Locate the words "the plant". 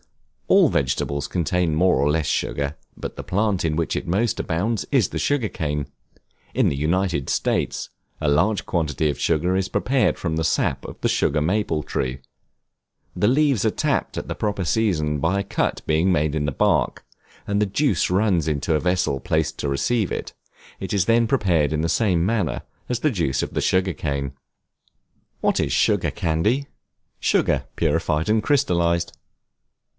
3.15-3.63